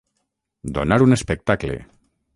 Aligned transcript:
Donar 0.77 0.99
un 1.09 1.13
espectacle. 1.19 1.79